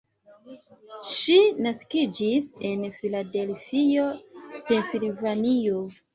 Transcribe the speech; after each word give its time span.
Ŝi 1.11 1.35
naskiĝis 1.65 2.47
en 2.71 2.89
Filadelfio, 2.97 4.09
Pensilvanio. 4.73 5.87